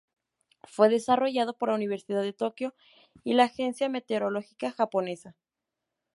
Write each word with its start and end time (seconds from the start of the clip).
Fue 0.63 0.89
desarrollado 0.89 1.55
por 1.55 1.69
la 1.69 1.75
Universidad 1.75 2.23
de 2.23 2.33
Tokio 2.33 2.73
y 3.23 3.35
la 3.35 3.43
Agencia 3.43 3.87
Meteorológica 3.87 4.71
japonesa. 4.71 5.35